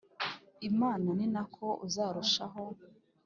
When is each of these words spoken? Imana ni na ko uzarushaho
Imana 0.69 1.07
ni 1.17 1.27
na 1.33 1.43
ko 1.55 1.67
uzarushaho 1.85 2.63